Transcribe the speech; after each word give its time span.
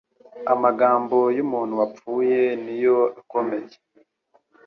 Amagambo 0.53 1.17
y'umuntu 1.37 1.73
wapfuye 1.79 2.39
niyo 2.63 2.97
akomeye 3.19 3.75